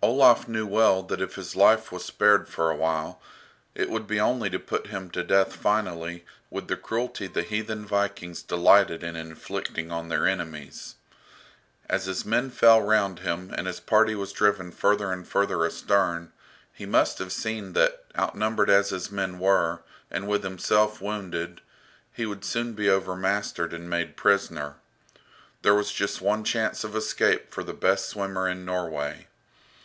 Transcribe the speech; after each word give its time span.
Olaf 0.00 0.46
knew 0.46 0.64
well 0.64 1.02
that 1.02 1.20
if 1.20 1.34
his 1.34 1.56
life 1.56 1.90
was 1.90 2.04
spared 2.04 2.48
for 2.48 2.70
a 2.70 2.76
while 2.76 3.20
it 3.74 3.90
would 3.90 4.06
be 4.06 4.20
only 4.20 4.48
to 4.48 4.58
put 4.60 4.86
him 4.86 5.10
to 5.10 5.24
death 5.24 5.52
finally 5.56 6.24
with 6.50 6.68
the 6.68 6.76
cruelty 6.76 7.26
the 7.26 7.42
heathen 7.42 7.84
Vikings 7.84 8.40
delighted 8.40 9.02
in 9.02 9.16
inflicting 9.16 9.90
on 9.90 10.08
their 10.08 10.24
enemies. 10.26 10.94
As 11.88 12.04
his 12.06 12.24
men 12.24 12.48
fell 12.50 12.80
round 12.80 13.18
him 13.18 13.52
and 13.58 13.66
his 13.66 13.80
party 13.80 14.14
was 14.14 14.32
driven 14.32 14.70
further 14.70 15.10
and 15.10 15.26
further 15.26 15.66
astern, 15.66 16.30
he 16.72 16.86
must 16.86 17.18
have 17.18 17.32
seen 17.32 17.72
that, 17.72 18.04
outnumbered 18.16 18.70
as 18.70 18.90
his 18.90 19.10
men 19.10 19.40
were, 19.40 19.80
and 20.12 20.28
with 20.28 20.44
himself 20.44 21.00
wounded, 21.02 21.60
he 22.12 22.24
would 22.24 22.44
soon 22.44 22.72
be 22.74 22.88
overmastered 22.88 23.72
and 23.74 23.90
made 23.90 24.16
prisoner. 24.16 24.76
There 25.62 25.74
was 25.74 25.90
just 25.92 26.20
one 26.20 26.44
chance 26.44 26.84
of 26.84 26.94
escape 26.94 27.50
for 27.50 27.64
the 27.64 27.74
best 27.74 28.08
swimmer 28.08 28.48
in 28.48 28.64
Norway. 28.64 29.26